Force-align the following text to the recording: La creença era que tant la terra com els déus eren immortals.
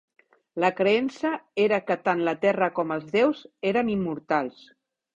La 0.63 0.71
creença 0.79 1.33
era 1.67 1.79
que 1.91 1.99
tant 2.09 2.25
la 2.31 2.35
terra 2.49 2.73
com 2.81 2.97
els 2.99 3.09
déus 3.19 3.47
eren 3.75 3.97
immortals. 4.01 4.69